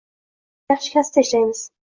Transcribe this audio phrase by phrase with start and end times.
[0.65, 1.65] Biz yaxshi kasbda ishlaymiz.